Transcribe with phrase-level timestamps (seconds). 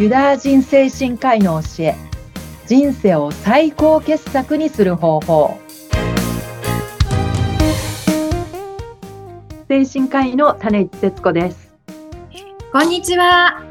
[0.00, 1.94] ユダヤ人精神科医の教え
[2.66, 5.58] 人生を最高傑作にする方法。
[9.68, 11.74] 精神科医の種市節子です。
[12.72, 13.62] こんにちは。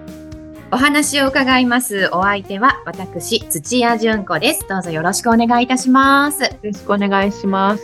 [0.72, 2.12] お話を伺います。
[2.14, 4.68] お相手は私土屋純子です。
[4.70, 6.44] どうぞよろしくお願いいたします。
[6.44, 7.84] よろしくお願いします。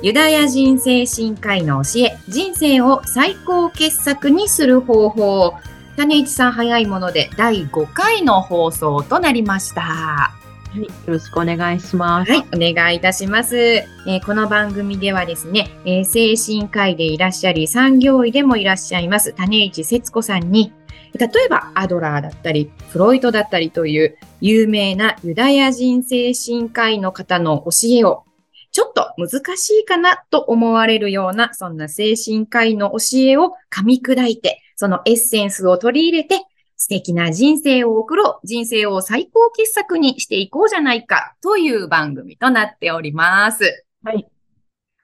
[0.00, 5.54] ユダヤ人精神科医の教え人生を最高傑作にする方法
[6.00, 9.82] 種市さん早いもので第5回の放送となりました。
[9.82, 10.32] は
[10.74, 12.32] い、よろしくお願いします。
[12.32, 13.58] はい、お願いいたします。
[13.58, 20.72] えー、この番組ではですね、えー、精神科医でいらっしゃり、産業医でもいらっしゃいます、種市節子さんに、
[21.18, 28.24] 例えばアドラーだったり、フロイトだったりという有名なユダヤ人精神科医の方の教えを、
[28.72, 36.42] ちょっと難しいかなと思われるような、そんな精神科医の教えを噛み砕いて、そのエッセンスを取り入れて、
[36.78, 43.84] 素敵な人生を送ろう、人生を最高傑作にしていこうじゃないか、という番組となっております。
[44.02, 44.26] はい。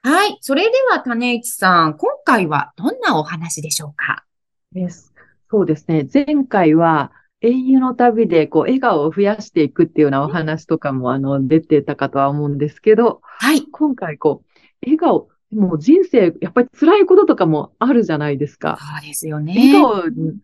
[0.01, 0.39] はい。
[0.41, 4.25] それでは、種市さん、今回はどんなお話でしょうか？
[4.71, 5.13] です。
[5.51, 6.07] そうですね。
[6.11, 7.11] 前回は、
[7.41, 13.61] 英雄の旅で、こう、笑顔を増やしていくっていうようなお話とかも、あの、出てたかとは思うんですけど、はい。
[13.71, 18.77] 今回、こう、笑顔、もう人生、やっぱり辛いこととかもあるじゃないですか。
[18.79, 19.53] そうですよね。
[19.55, 20.37] 笑顔に、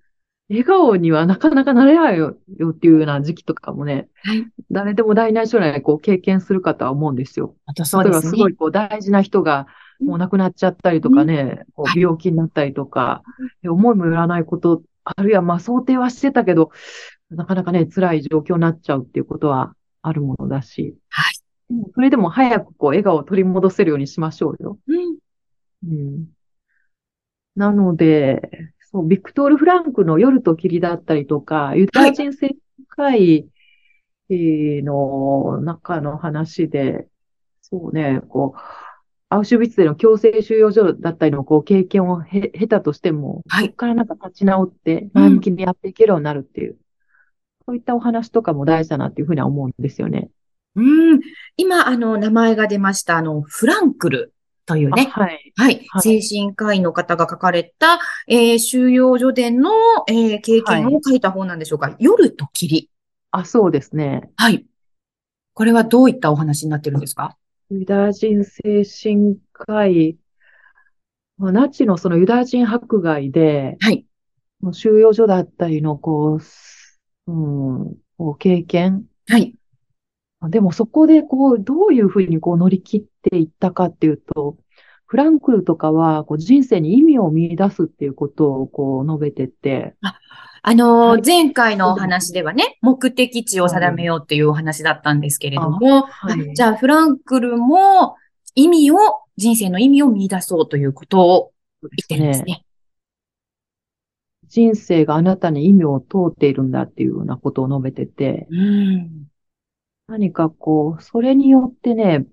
[0.49, 2.37] 笑顔にはなかなかなれないよ
[2.69, 7.55] っていうような時期とかもね、はい、誰でも大なり将来こう経験するかとは思うんですよ。
[7.65, 8.21] あとそうですね。
[8.21, 9.67] 例えばすごいこう大事な人が
[9.99, 13.23] もう亡くなっちゃったりとかね、うん、こう病気になったりとか、は
[13.63, 16.71] い、思いもよらないこと、あるいはまあ想定はしてたけど、
[17.29, 20.95] なかなかね、辛い状況になっちゃうっていうことはあるものだし。
[21.09, 21.42] はい。
[21.93, 24.79] それでも早くこう笑顔を取り戻せるようにしましょうよ。
[24.87, 25.17] うん。
[25.85, 26.27] うん、
[27.55, 28.49] なので、
[28.91, 32.55] そう、ビクトール・フランクの夜と霧だったりとか、ユダヤ人生
[32.87, 33.47] 会
[34.29, 37.07] の中の話で、
[37.61, 38.59] そうね、こう、
[39.29, 46.77] アウシュビッツでの強制収容所だったりのこう経験を経たとしても、はい、そこからなんか立ち直って前向きにやっていけるようになるっていう、うん、
[47.65, 50.29] そういったお話とかも大事だなっていうふうには思うんですよね。
[50.75, 50.81] う
[51.15, 51.19] ん。
[51.57, 54.33] 今、あの、名前が出ました、あの、フランクル
[54.65, 55.05] というね。
[55.11, 55.53] はい。
[55.55, 55.87] はい。
[55.99, 59.71] 精神科医の方が書かれた、えー、収容所での、
[60.07, 61.87] えー、経験を書いた本なんでしょうか。
[61.87, 62.89] はい、夜と霧。
[63.31, 64.29] あ、そうですね。
[64.35, 64.65] はい。
[65.53, 67.37] これはどういったお話になってるんですか？
[67.69, 70.17] ユダヤ人精神科医、
[71.37, 74.05] ナチのそのユダヤ人迫害で、はい。
[74.71, 76.39] 収容所だったりの、こ
[77.27, 79.05] う、うん、こう経験。
[79.27, 79.55] はい。
[80.49, 84.57] でもそこでこう、どういうふうにこう乗り切っていったかっていうと、
[85.05, 89.95] フランクルとかはこう人生に意味を見出すっていうことをこう述べてて。
[90.01, 90.17] あ、
[90.63, 98.15] あのー前回のお話ではね、目的地を定めようっていうお話だったんですけれども、はい、じゃあフランクルも
[98.55, 98.97] 意味を、
[99.37, 102.65] 人生の意味を見出そうということを言ってるんですね。
[104.47, 109.27] 人生があなたに意味を問うているんだっていうようなことを述べてて、うん
[110.07, 112.25] 何かこう、それによってね、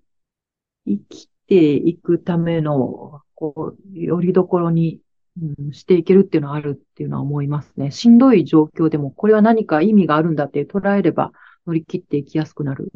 [0.86, 5.00] 生きていくための、こう、よりどころに、
[5.40, 7.90] うん、していけるっていうのはあるっていうのは思いますね。
[7.92, 11.32] しんどい状況でも、これは何か意味があるんだって捉えれば、
[11.66, 12.90] 乗り切っていきやすくなる。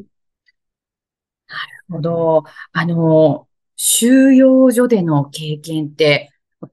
[1.46, 2.44] なるほど。
[2.72, 3.46] あの、
[3.76, 6.32] 収容所での経験って、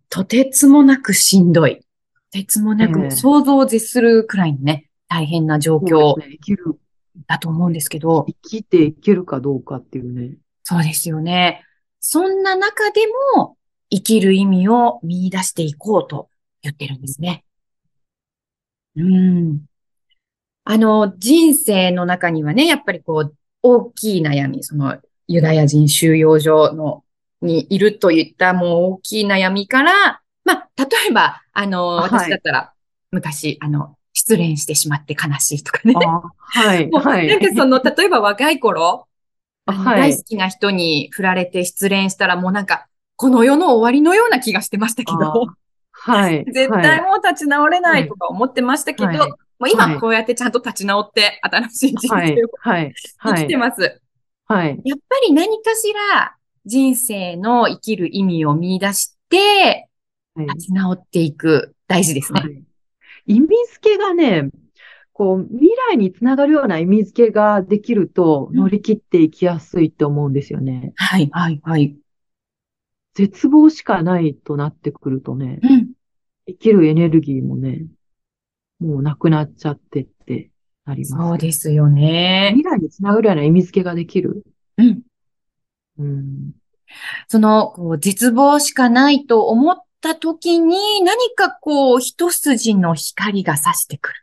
[0.09, 1.79] とてつもなくしんどい。
[1.79, 1.85] と
[2.31, 6.17] てつもなく、想像を絶するくらいのね、大変な状況。
[6.17, 6.79] ね、生きる
[7.27, 8.25] だと思うんですけど。
[8.27, 10.35] 生きていけるかどうかっていうね。
[10.63, 11.63] そうですよね。
[11.99, 13.01] そんな中で
[13.35, 13.57] も
[13.89, 16.29] 生きる意味を見出していこうと
[16.61, 17.43] 言ってるんですね。
[18.95, 19.65] うん。
[20.63, 27.03] あの、人生の中にはね、やっぱりこう、大きい悩み、その、ユダヤ人収容所の、
[27.41, 32.73] にいるといったもう大きい悩みから、まあ、例えば、あの、私だったら、
[33.11, 33.97] 昔、あの、
[34.31, 35.93] 失恋してしまって悲しいとかね。
[35.93, 36.89] はい。
[36.89, 37.27] はい。
[37.27, 39.07] なんかその、例えば若い頃、
[39.65, 42.87] はい、大好きな人に振られて失恋したらもうなんか、
[43.17, 45.47] この世の終わりのような気がしてましたけど、
[45.91, 46.45] はい。
[46.51, 54.01] 絶対もう立ち直れないとか思ってましたけど、はい、もう今こうやってちゃんと立ち直って新しい人生を、はい、生きてます。
[54.47, 54.79] はい。
[54.83, 56.35] やっぱり何かしら
[56.65, 59.87] 人生の生きる意味を見出して、
[60.35, 62.41] 立ち直っていく大事ですね。
[62.41, 62.63] はい
[63.31, 64.49] 意味付けがね、
[65.13, 70.93] こう、未来につながるような意味付けができると乗り切っていきやすいと思うんですよね。
[70.95, 71.95] はい、はい、はい。
[73.13, 75.91] 絶望しかないとなってくるとね、うん、
[76.47, 77.85] 生きるエネルギーもね、
[78.79, 80.49] もうなくなっちゃってって
[80.85, 81.11] なります。
[81.11, 82.53] そうですよね。
[82.55, 84.43] 未来につながるような意味付けができる？
[84.77, 85.01] うん。
[85.99, 86.51] うん。
[87.27, 94.15] その、こう、絶望しかないと思った時に、何かこう、一筋の光が差してくる。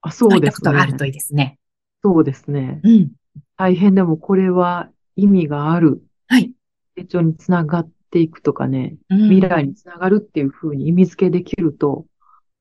[0.00, 0.52] あ、そそうですね。
[0.52, 1.58] ことがあるといいですね。
[2.02, 2.80] そうですね。
[2.82, 3.12] うん。
[3.56, 6.02] 大変でもこれは意味がある。
[6.26, 6.52] はい。
[6.96, 12.06] 成長につながっていくとかね、うん未来につながるっていうふうに意味付けできると、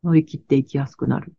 [0.03, 1.33] 乗り切っていきやすくなる。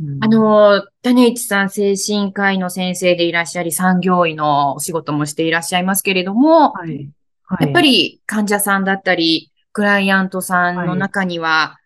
[0.00, 7.10] うんあ、の、種市さん、精神科医の先生でいらっしゃり、産業医のお仕事もしていらっしゃいますけれども、はい。
[7.44, 7.64] はい。
[7.64, 11.78] やっぱり患者さんだったり、クライアントさんの中には、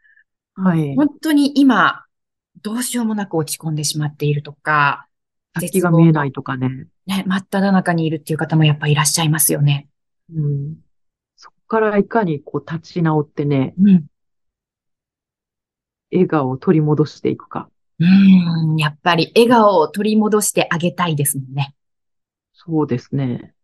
[0.55, 0.95] はい。
[0.95, 2.05] 本当に今、
[2.63, 5.09] どうしようもなく落ち込んでしまっているとか、
[5.59, 6.87] 先が見えないとかね。
[7.07, 9.89] ね、真っ只中にいるっていう方もやっぱいらっしゃいますよね。
[10.33, 10.77] うん。
[11.37, 14.05] そこからいかにこう立ち直ってね、うん。
[16.13, 17.71] 笑顔を取り戻していくか。
[18.01, 21.75] うん、やっぱり笑顔を取り戻してあげたいですもんね。
[22.53, 23.55] そうですね。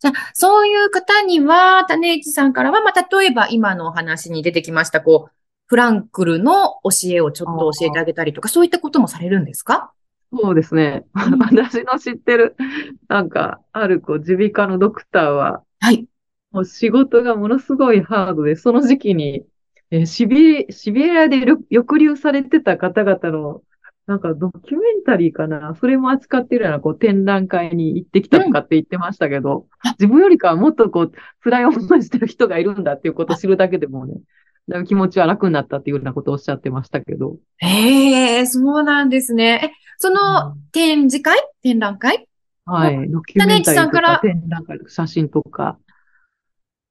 [0.00, 5.32] じゃあ、そういう方には、種市さんからは、まあ、例えば今のお話に出てきました、こう、
[5.66, 9.92] フランクルの教えをちょっと教えてあげたりとか、そういったこともされるんですか？
[10.32, 11.04] そうですね。
[11.14, 12.56] うん私の知ってる、
[13.08, 16.06] なんか、あるこう、耳鼻科のドクターは、はい。
[16.50, 19.44] もう仕事がものすごいハードで、その時期に、
[19.90, 20.26] えーシ
[20.70, 21.40] シベリアで
[21.70, 23.62] 抑留されてた方々の、
[24.06, 25.76] なんかドキュメンタリーかな？
[25.80, 29.66] それも扱ってるような、こう、展覧会に行ってきたとかって言ってましたけど、
[29.98, 31.12] 自分よりかはもっとこう、
[31.42, 34.14] 辛い思いしてる人がいるんだっていうことを知るだけでもね、
[34.68, 37.36] だいぶ気持ちは楽になったっていうようなことをおっしゃってましたけど。
[37.60, 39.60] ええそうなんですね。
[39.64, 41.36] え、そのうん展示会？
[41.62, 42.28] 展覧会？
[42.64, 43.10] はい。
[43.10, 44.08] ドキュメンタリーと種市さんから？
[44.16, 45.78] か展覧会とか写真とか。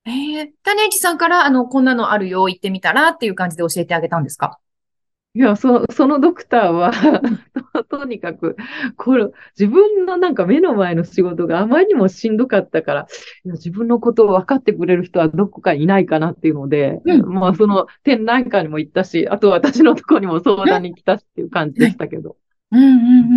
[0.05, 4.59] ええ種市さんから、あの、こんなのあるよ、行ってみたらっていう感じで教えてあげたんですか？
[5.33, 6.91] いや、そ、そのドクターは、
[7.73, 8.57] と、 とにかく、
[8.97, 13.07] これ、自分のなんか目の前の仕事があまりにもしんどかったから、
[13.45, 22.35] いや、自分のことを分かってくれる人はどこかにいないかなっていうので、うんまあ、その展覧会にも行ったし、あと私のところにも相談に来たしっていう感じでしたけど。
[22.71, 22.91] うんうんう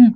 [0.08, 0.14] ん。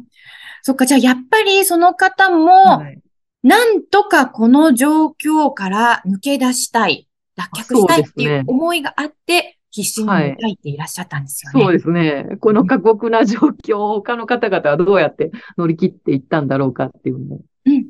[0.63, 3.01] そっか、じゃあやっぱりその方も、はい。
[3.45, 11.63] なんとかこの状況から抜け出したい、脱却したいっていう思いがあって、必死にはい書いていらっしゃったんですよね。
[11.63, 12.37] そうですね。
[12.41, 17.41] この過酷な状況を他の方々はどうやって乗り切っていったんだろうかっていうのを。
[17.67, 17.87] うん。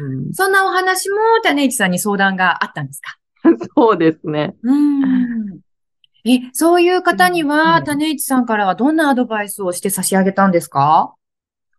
[0.00, 3.16] うん、そんなお話も種市さんに相談があったんですか？
[3.76, 4.54] そうですね。
[4.62, 5.60] うん。
[6.24, 11.14] え、そういう方にうは、ん種市さんからはどんなアドバイスをして差し上げたんですか？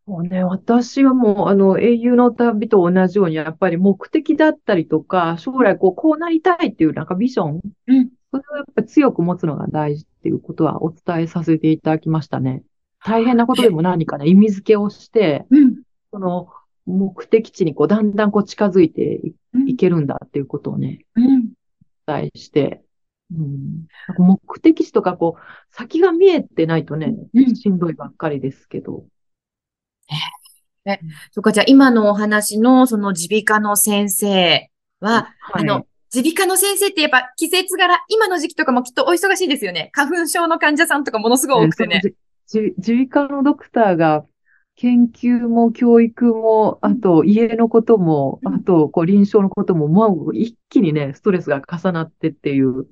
[0.05, 8.09] もうね、私はもう、あの、英雄の旅と同じように、やっぱり目的だったりとか、将来こう、こうなりたいっていうなんかビジョン、うん。
[8.31, 12.63] それをやっぱり強く持つのが大事っていうことはお伝えさせていただきましたね。
[13.03, 15.81] 大変なことでも何かね、意味付けをして、うん。
[16.11, 16.49] その
[16.85, 19.21] 目的地にこう、だんだんこう近づいて
[19.67, 21.53] いけるんだっていうことをね、うん。
[22.07, 22.83] お伝えして、
[23.31, 23.87] うん、
[24.17, 29.05] 目的地とかこう、先が見えてないとね、うんしんどいばっかりですけど。
[31.31, 39.89] そっか、じゃあ今のお話のその耳鼻科の先生は、はいあの、耳鼻科の先生ってやっぱ季節柄、今の時期とかもきっとお忙しいですよね。
[39.93, 42.01] 花粉症の患者さんとかものすごい多くてね。
[42.53, 44.25] 耳鼻科のドクターが、
[44.75, 52.85] 研究も教育も、あと家のことも、うんあとこう臨床のことも、もう一気にね、ストレスが重なってっていう、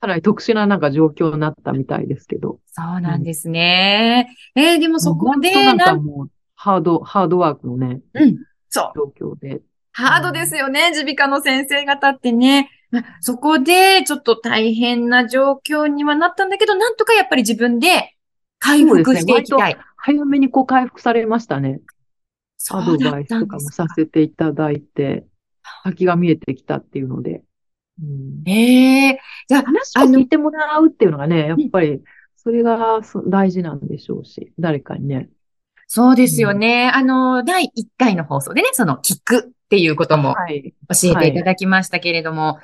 [0.00, 2.60] かなり特殊ななんか状況になったみたいですけど。
[2.66, 4.34] そうなんですね。
[4.54, 8.38] えーでもそこで、なん、かもう、ハード、ハードワークのね、うん、
[8.70, 9.12] そう。
[9.20, 9.60] 状況で。
[9.98, 12.70] ハードですよね、耳鼻科の先生方ってね。
[12.92, 18.14] まあそこで、ちょっと大変な状況にはなったんだけど、なんとかやっぱり自分で
[18.60, 19.76] 回復していきたい。
[19.96, 21.80] 早めにこう回復されましたね。
[22.70, 23.56] アドバイスとか。
[23.56, 25.26] もさせていただいて、
[25.82, 27.42] 先が見えてきたっていうので。
[28.00, 32.00] うんええじゃあ、話を聞いてもらうっていうのがね、やっぱり、
[32.36, 35.28] それがそ大事なんでしょうし、誰かにね。
[35.88, 36.90] そうですよね。
[36.94, 40.74] あの、第1回の放送でね、その聞くっていうこともはい。
[41.02, 42.58] 教えていただきましたけれども、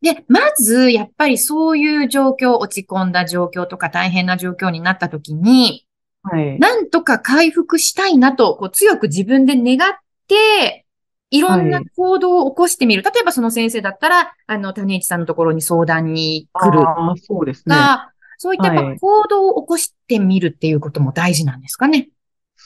[0.00, 5.86] で、まず、やっぱりそういう状況、落ち込んだ状況とか大変な状況になった時に、
[6.22, 6.58] はい。
[6.58, 9.94] なんとか回復したいなと、こう強く自分で願っ
[10.26, 10.86] て、
[11.30, 13.02] いろんなはい行動を起こしてみる。
[13.02, 17.76] 例えばその先生だったら、あの、種市さんのところに相談に来るああ、そうですね。
[17.76, 22.08] が、そういった行動を起こしてみるっていうことも大事なんですかね。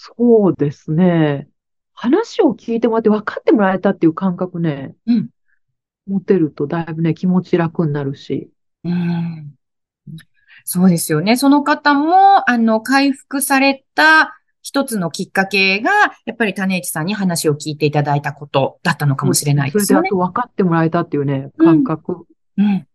[0.07, 1.49] そうですね。
[1.95, 5.31] 話を聞いてもらって分かってもらえたっていう感覚ね、うん
[6.07, 8.51] 持てるとだいぶね、気持ち楽になるし。
[8.85, 9.55] うん。
[10.65, 11.37] そうですよね。
[11.37, 15.91] その方も、あの、回復された一つのきっかけが、
[16.27, 20.09] やっぱり種市さんに話を聞いていただいたことだったのかもしれないですよね。
[20.09, 22.27] それであと分かってもらえたっていうね、感覚。
[22.59, 22.67] うん。
[22.67, 22.87] うん、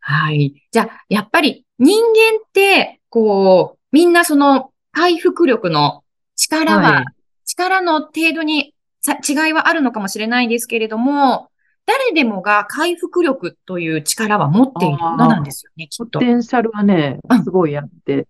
[0.00, 0.62] はい。
[0.70, 6.04] じゃあ、やっぱり人間って、こう、みんなその回復力の
[6.36, 7.04] 力は、はい
[7.48, 11.48] 力の程度にさ違いはあるのかもしれないですけれども、
[11.86, 16.18] 誰でもが回復力という力は持っているものなんですよね、きっと。
[16.18, 18.26] ポテンシャルはねうん、すごいあって。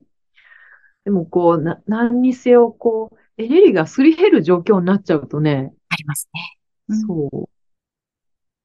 [1.04, 6.58] でもこう、な、何にせよ、こう、エネルギーがすり減る状況になっちゃうとね、ありますね。
[6.90, 7.48] うんそ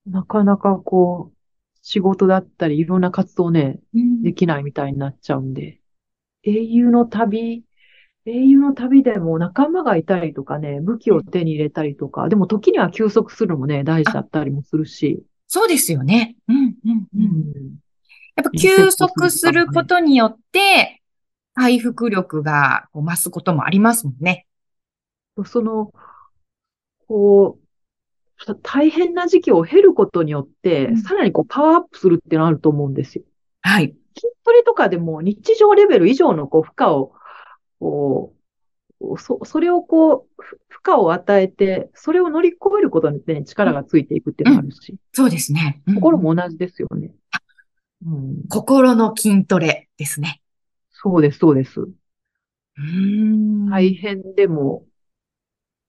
[0.05, 0.09] う。
[0.11, 1.37] なかなかこう、
[1.81, 5.80] 仕事だったり、いろんな活動ね、うんできないみたいになっちゃうんで。
[6.43, 7.63] 英雄の旅、
[8.25, 15.23] 英雄の旅でも仲間がいたりとかね、武器を手に入れたりとか、でも時には休息するのもね、大事だったりもするし。
[15.47, 16.35] そうですよね。
[16.47, 17.23] うん、うん、ううん。
[17.23, 17.75] ん。
[18.35, 21.01] やっぱ休息することによって、
[21.53, 24.45] 回復力が増すこともありますもんね。
[25.45, 25.91] その、
[27.07, 33.23] こう、大変な時期を経ることによってうん、さらにこうパワーアップするっていうのあると思うんですよ。
[33.61, 33.95] はい。
[34.15, 37.13] 筋トレとかでも日常レベル以上のこう負荷を、
[37.79, 38.33] こ
[39.01, 45.81] う、そ、それをこう、ふ負荷を与えて、それを乗り越えることにね、力がついていくっていうのがあるし、そうですね。
[45.87, 47.11] うん心も同じですよね。
[48.05, 50.41] うん、心の筋トレですね。
[50.91, 51.81] そうです、そうです。
[51.81, 54.85] うーん大変でも、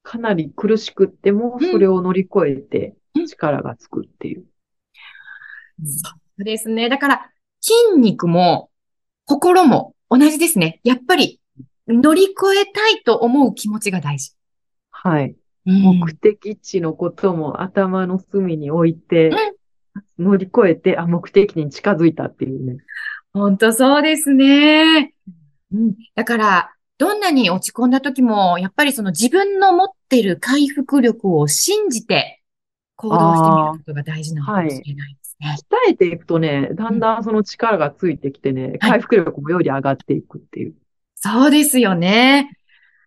[0.02, 4.44] かなり苦しくっても、うんそれを乗り越えてうん力がつくっていう。
[5.84, 6.88] そうですね。
[6.88, 7.30] だから、
[7.62, 8.68] 筋肉も
[9.24, 10.80] 心も同じですね。
[10.84, 11.40] やっぱり
[11.88, 14.32] 乗り越えたいと思う気持ちが大事。
[14.90, 15.34] はい。
[15.64, 19.30] うん目的地のことも頭の隅に置いて、
[20.18, 22.78] 乗り越えて、あ、目的地に近づいたっていうね。
[23.32, 25.14] 本当そうですね。
[25.72, 25.94] うん。
[26.16, 32.42] だから、どんなに落ち込んだ時も、やっぱりその自分の持ってる回復力を信じて
[32.96, 35.16] 行動してみることが大事なのかもしれない。
[35.42, 40.74] 鍛えていくとね、だんだんその力がついてきてね、回復力もより上がっていくっていう。
[41.16, 42.56] そうですよね。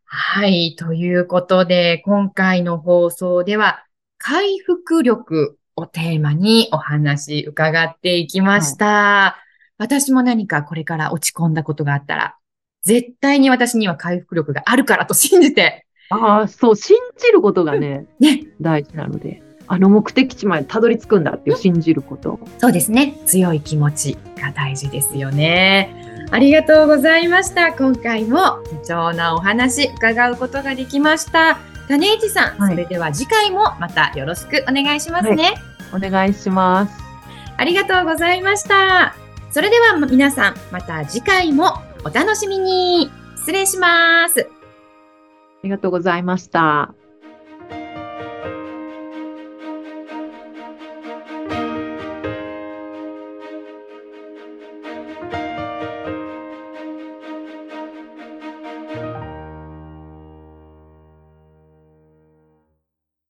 [0.05, 0.75] はい。
[0.77, 3.85] ということで、今回の放送では、
[4.17, 9.37] 回復力をテーマにお話伺っていきました。
[9.77, 12.37] 私も何かこれから落ち込んだことがあったら、
[12.83, 18.47] 絶対に私には回復力があるからと信じて、ああ、そう、信じることがね、 ね。
[18.61, 22.39] 大事なので、あの目的地までたどり着くんだっていう信じること。
[22.59, 23.17] そうですね。
[23.25, 26.27] 強い気持ちが大事ですよね。
[26.31, 27.71] ありがとうございました。
[27.71, 31.57] 今回も貴重なお話伺うことができました。
[31.87, 35.55] 種市さん、はいそれでは次回もまたよろしくお願いしますね。
[35.93, 37.03] お願いします。
[37.57, 39.15] ありがとうございました。
[39.51, 43.09] それでは皆さん、また次回もお楽しみに。
[43.37, 44.41] 失礼します。
[44.41, 46.95] ありがとうございました。